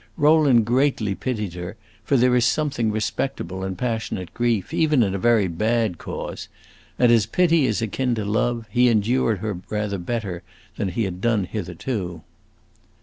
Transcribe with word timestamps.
Rowland 0.17 0.65
greatly 0.65 1.13
pitied 1.13 1.53
her, 1.53 1.77
for 2.03 2.17
there 2.17 2.35
is 2.35 2.43
something 2.43 2.91
respectable 2.91 3.63
in 3.63 3.75
passionate 3.75 4.33
grief, 4.33 4.73
even 4.73 5.03
in 5.03 5.13
a 5.13 5.19
very 5.19 5.47
bad 5.47 5.99
cause; 5.99 6.47
and 6.97 7.11
as 7.11 7.27
pity 7.27 7.67
is 7.67 7.83
akin 7.83 8.15
to 8.15 8.25
love, 8.25 8.65
he 8.71 8.89
endured 8.89 9.37
her 9.45 9.59
rather 9.69 9.99
better 9.99 10.41
than 10.75 10.89
he 10.89 11.03
had 11.03 11.21
done 11.21 11.43
hitherto. 11.43 12.23